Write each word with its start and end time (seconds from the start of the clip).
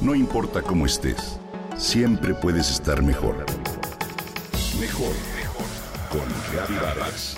No 0.00 0.14
importa 0.14 0.62
cómo 0.62 0.86
estés, 0.86 1.38
siempre 1.76 2.32
puedes 2.32 2.70
estar 2.70 3.02
mejor. 3.02 3.44
Mejor, 4.80 5.12
mejor. 5.36 5.66
Con 6.10 6.26
Reavivadas. 6.50 7.36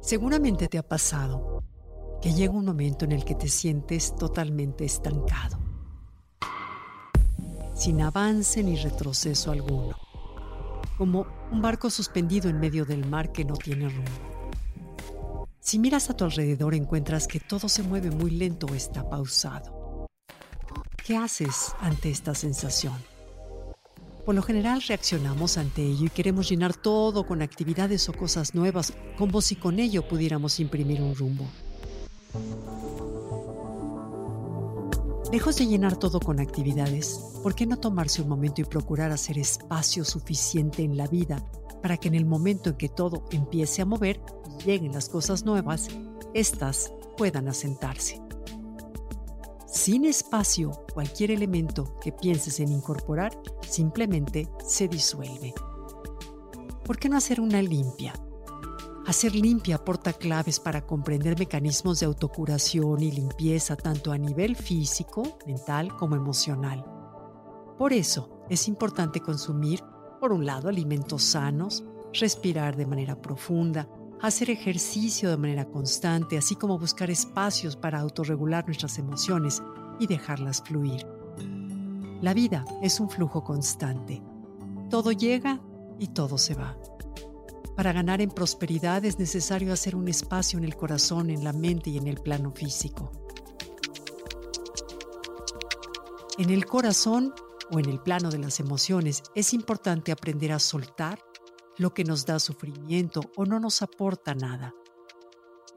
Seguramente 0.00 0.68
te 0.68 0.78
ha 0.78 0.82
pasado 0.82 1.62
que 2.22 2.32
llega 2.32 2.54
un 2.54 2.64
momento 2.64 3.04
en 3.04 3.12
el 3.12 3.26
que 3.26 3.34
te 3.34 3.48
sientes 3.48 4.16
totalmente 4.16 4.86
estancado, 4.86 5.58
sin 7.74 8.00
avance 8.00 8.62
ni 8.62 8.76
retroceso 8.76 9.50
alguno, 9.50 10.05
como 10.96 11.26
un 11.52 11.62
barco 11.62 11.90
suspendido 11.90 12.48
en 12.48 12.58
medio 12.58 12.84
del 12.84 13.06
mar 13.06 13.32
que 13.32 13.44
no 13.44 13.54
tiene 13.54 13.88
rumbo. 13.88 14.36
Si 15.60 15.78
miras 15.78 16.10
a 16.10 16.16
tu 16.16 16.24
alrededor 16.24 16.74
encuentras 16.74 17.26
que 17.26 17.40
todo 17.40 17.68
se 17.68 17.82
mueve 17.82 18.10
muy 18.10 18.30
lento 18.30 18.66
o 18.66 18.74
está 18.74 19.08
pausado. 19.08 20.06
¿Qué 21.04 21.16
haces 21.16 21.74
ante 21.80 22.10
esta 22.10 22.34
sensación? 22.34 22.94
Por 24.24 24.34
lo 24.34 24.42
general 24.42 24.82
reaccionamos 24.82 25.56
ante 25.56 25.82
ello 25.82 26.06
y 26.06 26.10
queremos 26.10 26.48
llenar 26.48 26.74
todo 26.74 27.26
con 27.26 27.42
actividades 27.42 28.08
o 28.08 28.12
cosas 28.12 28.54
nuevas, 28.54 28.92
como 29.16 29.40
si 29.40 29.54
con 29.54 29.78
ello 29.78 30.08
pudiéramos 30.08 30.58
imprimir 30.58 31.00
un 31.00 31.14
rumbo. 31.14 31.46
Lejos 35.36 35.56
de 35.56 35.66
llenar 35.66 35.98
todo 35.98 36.18
con 36.18 36.40
actividades, 36.40 37.20
¿por 37.42 37.54
qué 37.54 37.66
no 37.66 37.76
tomarse 37.76 38.22
un 38.22 38.28
momento 38.30 38.62
y 38.62 38.64
procurar 38.64 39.12
hacer 39.12 39.36
espacio 39.36 40.02
suficiente 40.02 40.82
en 40.82 40.96
la 40.96 41.06
vida 41.08 41.44
para 41.82 41.98
que 41.98 42.08
en 42.08 42.14
el 42.14 42.24
momento 42.24 42.70
en 42.70 42.76
que 42.76 42.88
todo 42.88 43.22
empiece 43.30 43.82
a 43.82 43.84
mover 43.84 44.18
y 44.58 44.64
lleguen 44.64 44.94
las 44.94 45.10
cosas 45.10 45.44
nuevas, 45.44 45.88
éstas 46.32 46.90
puedan 47.18 47.48
asentarse? 47.48 48.18
Sin 49.66 50.06
espacio, 50.06 50.70
cualquier 50.94 51.30
elemento 51.30 52.00
que 52.00 52.12
pienses 52.12 52.58
en 52.60 52.72
incorporar 52.72 53.38
simplemente 53.68 54.48
se 54.66 54.88
disuelve. 54.88 55.52
¿Por 56.82 56.96
qué 56.96 57.10
no 57.10 57.18
hacer 57.18 57.42
una 57.42 57.60
limpia? 57.60 58.14
Hacer 59.06 59.36
limpia 59.36 59.76
aporta 59.76 60.12
claves 60.12 60.58
para 60.58 60.84
comprender 60.84 61.38
mecanismos 61.38 62.00
de 62.00 62.06
autocuración 62.06 63.00
y 63.04 63.12
limpieza 63.12 63.76
tanto 63.76 64.10
a 64.10 64.18
nivel 64.18 64.56
físico, 64.56 65.38
mental 65.46 65.96
como 65.96 66.16
emocional. 66.16 66.84
Por 67.78 67.92
eso 67.92 68.44
es 68.50 68.66
importante 68.66 69.20
consumir, 69.20 69.80
por 70.20 70.32
un 70.32 70.44
lado, 70.44 70.68
alimentos 70.68 71.22
sanos, 71.22 71.84
respirar 72.12 72.76
de 72.76 72.86
manera 72.86 73.22
profunda, 73.22 73.88
hacer 74.20 74.50
ejercicio 74.50 75.30
de 75.30 75.36
manera 75.36 75.66
constante, 75.66 76.36
así 76.36 76.56
como 76.56 76.76
buscar 76.76 77.08
espacios 77.08 77.76
para 77.76 78.00
autorregular 78.00 78.66
nuestras 78.66 78.98
emociones 78.98 79.62
y 80.00 80.08
dejarlas 80.08 80.62
fluir. 80.62 81.06
La 82.22 82.34
vida 82.34 82.64
es 82.82 82.98
un 82.98 83.08
flujo 83.08 83.44
constante. 83.44 84.20
Todo 84.90 85.12
llega 85.12 85.60
y 86.00 86.08
todo 86.08 86.38
se 86.38 86.54
va. 86.54 86.76
Para 87.76 87.92
ganar 87.92 88.22
en 88.22 88.30
prosperidad 88.30 89.04
es 89.04 89.18
necesario 89.18 89.70
hacer 89.70 89.94
un 89.94 90.08
espacio 90.08 90.58
en 90.58 90.64
el 90.64 90.76
corazón, 90.76 91.28
en 91.28 91.44
la 91.44 91.52
mente 91.52 91.90
y 91.90 91.98
en 91.98 92.06
el 92.06 92.16
plano 92.16 92.50
físico. 92.50 93.12
En 96.38 96.48
el 96.48 96.64
corazón 96.64 97.34
o 97.70 97.78
en 97.78 97.90
el 97.90 98.00
plano 98.00 98.30
de 98.30 98.38
las 98.38 98.60
emociones 98.60 99.22
es 99.34 99.52
importante 99.52 100.10
aprender 100.10 100.52
a 100.52 100.58
soltar 100.58 101.18
lo 101.76 101.92
que 101.92 102.04
nos 102.04 102.24
da 102.24 102.38
sufrimiento 102.38 103.20
o 103.36 103.44
no 103.44 103.60
nos 103.60 103.82
aporta 103.82 104.34
nada. 104.34 104.74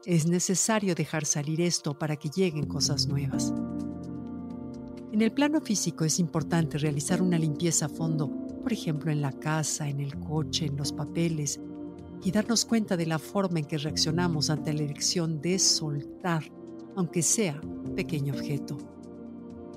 Es 0.06 0.26
necesario 0.26 0.94
dejar 0.94 1.26
salir 1.26 1.60
esto 1.60 1.98
para 1.98 2.16
que 2.16 2.30
lleguen 2.30 2.64
cosas 2.66 3.08
nuevas. 3.08 3.52
En 5.12 5.20
el 5.20 5.32
plano 5.32 5.60
físico 5.60 6.06
es 6.06 6.18
importante 6.18 6.78
realizar 6.78 7.20
una 7.20 7.38
limpieza 7.38 7.86
a 7.86 7.88
fondo, 7.90 8.30
por 8.62 8.72
ejemplo 8.72 9.10
en 9.10 9.20
la 9.20 9.32
casa, 9.32 9.86
en 9.88 10.00
el 10.00 10.18
coche, 10.18 10.64
en 10.64 10.76
los 10.76 10.92
papeles, 10.92 11.60
y 12.22 12.30
darnos 12.30 12.64
cuenta 12.64 12.96
de 12.96 13.06
la 13.06 13.18
forma 13.18 13.58
en 13.58 13.64
que 13.64 13.78
reaccionamos 13.78 14.50
ante 14.50 14.72
la 14.72 14.82
elección 14.82 15.40
de 15.40 15.58
soltar, 15.58 16.44
aunque 16.96 17.22
sea 17.22 17.60
un 17.62 17.94
pequeño 17.94 18.34
objeto. 18.34 18.76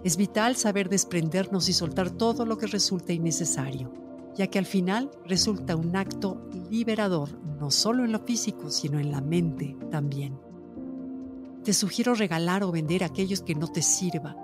Es 0.03 0.17
vital 0.17 0.55
saber 0.55 0.89
desprendernos 0.89 1.69
y 1.69 1.73
soltar 1.73 2.11
todo 2.11 2.45
lo 2.45 2.57
que 2.57 2.67
resulte 2.67 3.13
innecesario 3.13 4.03
ya 4.35 4.47
que 4.47 4.59
al 4.59 4.65
final 4.65 5.11
resulta 5.25 5.75
un 5.75 5.95
acto 5.95 6.49
liberador, 6.69 7.29
no 7.59 7.71
solo 7.71 8.03
en 8.03 8.11
lo 8.11 8.19
físico, 8.19 8.69
sino 8.69 8.99
en 8.99 9.11
la 9.11 9.21
mente 9.21 9.77
también. 9.91 10.39
Te 11.63 11.73
sugiero 11.73 12.13
regalar 12.13 12.63
o 12.63 12.71
vender 12.71 13.03
aquellos 13.03 13.41
que 13.41 13.55
no 13.55 13.67
te 13.67 13.81
sirva. 13.81 14.35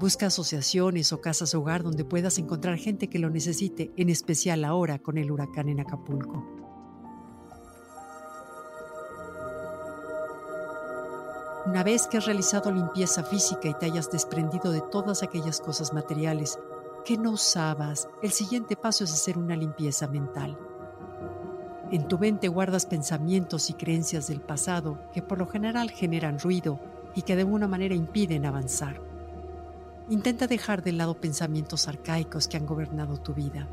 Busca 0.00 0.26
asociaciones 0.26 1.12
o 1.12 1.20
casas 1.20 1.54
hogar 1.54 1.82
donde 1.82 2.04
puedas 2.04 2.38
encontrar 2.38 2.78
gente 2.78 3.08
que 3.08 3.18
lo 3.18 3.30
necesite, 3.30 3.90
en 3.96 4.10
especial 4.10 4.64
ahora 4.64 4.98
con 4.98 5.18
el 5.18 5.30
huracán 5.30 5.68
en 5.68 5.80
Acapulco. 5.80 6.67
Una 11.68 11.84
vez 11.84 12.06
que 12.06 12.16
has 12.16 12.24
realizado 12.24 12.72
limpieza 12.72 13.22
física 13.22 13.68
y 13.68 13.74
te 13.74 13.84
hayas 13.84 14.10
desprendido 14.10 14.72
de 14.72 14.80
todas 14.80 15.22
aquellas 15.22 15.60
cosas 15.60 15.92
materiales 15.92 16.58
que 17.04 17.18
no 17.18 17.32
usabas, 17.32 18.08
el 18.22 18.30
siguiente 18.30 18.74
paso 18.74 19.04
es 19.04 19.12
hacer 19.12 19.36
una 19.36 19.54
limpieza 19.54 20.08
mental. 20.08 20.56
En 21.92 22.08
tu 22.08 22.18
mente 22.18 22.48
guardas 22.48 22.86
pensamientos 22.86 23.68
y 23.68 23.74
creencias 23.74 24.28
del 24.28 24.40
pasado 24.40 24.98
que 25.12 25.20
por 25.20 25.36
lo 25.36 25.46
general 25.46 25.90
generan 25.90 26.38
ruido 26.38 26.80
y 27.14 27.20
que 27.20 27.36
de 27.36 27.42
alguna 27.42 27.68
manera 27.68 27.94
impiden 27.94 28.46
avanzar. 28.46 29.02
Intenta 30.08 30.46
dejar 30.46 30.82
de 30.82 30.92
lado 30.92 31.20
pensamientos 31.20 31.86
arcaicos 31.86 32.48
que 32.48 32.56
han 32.56 32.64
gobernado 32.64 33.18
tu 33.18 33.34
vida. 33.34 33.68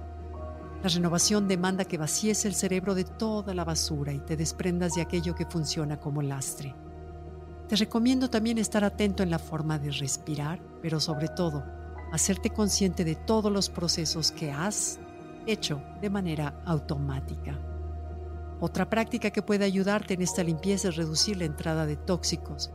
La 0.84 0.90
renovación 0.90 1.48
demanda 1.48 1.86
que 1.86 1.98
vacíes 1.98 2.44
el 2.44 2.56
cerebro 2.56 2.94
de 2.94 3.06
toda 3.06 3.54
la 3.54 3.64
basura 3.64 4.12
y 4.12 4.20
te 4.20 4.36
desprendas 4.36 4.96
de 4.96 5.02
aquello 5.02 5.34
que 5.34 5.46
funciona 5.46 5.98
como 5.98 6.22
lastre. 6.22 6.76
Te 7.68 7.76
recomiendo 7.76 8.30
también 8.30 8.60
estar 8.60 8.84
atento 8.84 9.24
en 9.24 9.32
la 9.32 9.40
forma 9.40 9.80
de 9.80 9.92
respirar, 9.92 10.60
pero 10.82 11.00
sobre 11.00 11.28
todo, 11.28 11.64
hacerte 12.12 12.52
consciente 12.52 13.04
de 13.04 13.16
todos 13.16 13.52
los 13.52 13.70
procesos 13.70 14.32
que 14.32 14.52
has 14.52 15.00
hecho 15.48 15.82
de 16.00 16.10
manera 16.10 16.62
automática. 16.66 17.60
Otra 18.60 18.90
práctica 18.90 19.32
que 19.32 19.42
puede 19.42 19.66
ayudarte 19.66 20.14
en 20.14 20.22
esta 20.22 20.44
limpieza 20.44 20.90
es 20.90 20.96
reducir 20.96 21.38
la 21.38 21.46
entrada 21.46 21.86
de 21.86 21.98
tóxicos. 21.98 22.72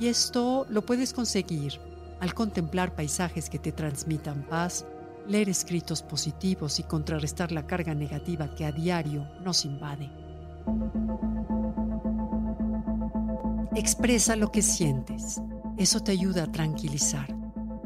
Y 0.00 0.08
esto 0.08 0.66
lo 0.68 0.82
puedes 0.82 1.12
conseguir 1.12 1.78
al 2.20 2.34
contemplar 2.34 2.94
paisajes 2.94 3.50
que 3.50 3.58
te 3.58 3.72
transmitan 3.72 4.42
paz, 4.48 4.86
leer 5.26 5.48
escritos 5.48 6.02
positivos 6.02 6.78
y 6.78 6.84
contrarrestar 6.84 7.52
la 7.52 7.66
carga 7.66 7.94
negativa 7.94 8.54
que 8.54 8.64
a 8.64 8.72
diario 8.72 9.28
nos 9.44 9.64
invade. 9.64 10.10
Expresa 13.74 14.36
lo 14.36 14.52
que 14.52 14.60
sientes. 14.60 15.40
Eso 15.78 16.00
te 16.00 16.12
ayuda 16.12 16.44
a 16.44 16.52
tranquilizar. 16.52 17.34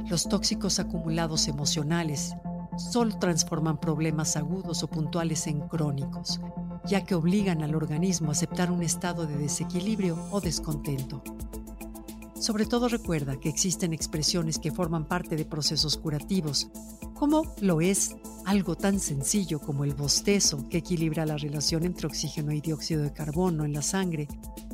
Los 0.09 0.29
tóxicos 0.29 0.81
acumulados 0.81 1.47
emocionales 1.47 2.35
solo 2.77 3.17
transforman 3.21 3.79
problemas 3.79 4.37
agudos 4.37 4.83
o 4.83 4.89
puntuales 4.89 5.47
en 5.47 5.61
crónicos, 5.69 6.41
ya 6.87 7.05
que 7.05 7.15
obligan 7.15 7.63
al 7.63 7.77
organismo 7.77 8.31
a 8.31 8.33
aceptar 8.33 8.73
un 8.73 8.83
estado 8.83 9.29
de 9.29 9.37
desequilibrio 9.37 10.19
o 10.33 10.41
descontento. 10.41 11.23
Sobre 12.35 12.67
todo 12.67 12.89
recuerda 12.89 13.39
que 13.39 13.49
existen 13.49 13.93
expresiones 13.93 14.59
que 14.59 14.73
forman 14.73 15.07
parte 15.07 15.37
de 15.37 15.45
procesos 15.45 15.97
curativos, 15.97 16.69
como 17.15 17.55
lo 17.61 17.81
es 17.81 18.17
algo 18.45 18.75
tan 18.75 18.99
sencillo 18.99 19.61
como 19.61 19.85
el 19.85 19.95
bostezo, 19.95 20.69
que 20.69 20.79
equilibra 20.79 21.27
la 21.27 21.37
relación 21.37 21.85
entre 21.85 22.09
oxígeno 22.09 22.53
y 22.53 22.61
dióxido 22.61 23.03
de 23.03 23.13
carbono 23.13 23.65
en 23.65 23.73
la 23.73 23.83
sangre, 23.83 24.27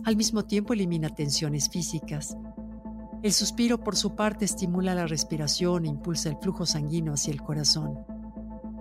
al 0.05 0.17
mismo 0.17 0.45
tiempo 0.45 0.73
elimina 0.73 1.09
tensiones 1.09 1.69
físicas, 1.69 2.37
el 3.23 3.33
suspiro, 3.33 3.79
por 3.79 3.95
su 3.95 4.17
parte, 4.17 4.45
estimula 4.45 4.97
la 4.97 5.07
respiración 5.07 5.85
e 5.85 5.89
impulsa 5.89 6.29
el 6.29 6.39
flujo 6.39 6.67
sanguíneo 6.67 7.15
hacia 7.15 7.33
el 7.33 7.41
corazón. 7.41 8.05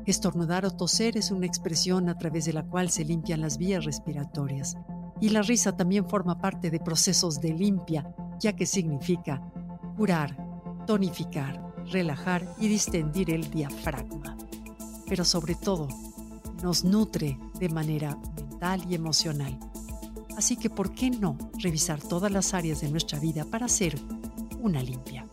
Estornudar 0.07 0.65
o 0.65 0.71
toser 0.71 1.15
es 1.15 1.29
una 1.29 1.45
expresión 1.45 2.09
a 2.09 2.17
través 2.17 2.45
de 2.45 2.53
la 2.53 2.63
cual 2.63 2.89
se 2.89 3.05
limpian 3.05 3.41
las 3.41 3.59
vías 3.59 3.85
respiratorias. 3.85 4.77
Y 5.19 5.29
la 5.29 5.43
risa 5.43 5.77
también 5.77 6.09
forma 6.09 6.39
parte 6.41 6.71
de 6.71 6.79
procesos 6.79 7.39
de 7.39 7.53
limpia, 7.53 8.15
ya 8.39 8.55
que 8.55 8.65
significa 8.65 9.39
curar, 9.95 10.35
tonificar, 10.87 11.61
relajar 11.91 12.43
y 12.59 12.67
distendir 12.67 13.29
el 13.29 13.47
diafragma. 13.51 14.37
Pero 15.07 15.23
sobre 15.23 15.53
todo, 15.53 15.87
nos 16.63 16.83
nutre 16.83 17.37
de 17.59 17.69
manera 17.69 18.17
mental 18.35 18.81
y 18.89 18.95
emocional. 18.95 19.70
Así 20.37 20.57
que, 20.57 20.69
¿por 20.69 20.93
qué 20.93 21.09
no 21.09 21.37
revisar 21.59 22.01
todas 22.01 22.31
las 22.31 22.53
áreas 22.53 22.81
de 22.81 22.89
nuestra 22.89 23.19
vida 23.19 23.45
para 23.45 23.65
hacer 23.65 23.95
una 24.61 24.81
limpia. 24.81 25.25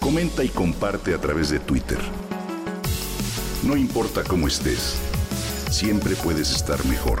Comenta 0.00 0.42
y 0.42 0.48
comparte 0.48 1.14
a 1.14 1.20
través 1.20 1.50
de 1.50 1.60
Twitter. 1.60 1.98
No 3.62 3.76
importa 3.76 4.24
cómo 4.24 4.48
estés, 4.48 4.96
siempre 5.70 6.16
puedes 6.16 6.50
estar 6.50 6.84
mejor. 6.86 7.20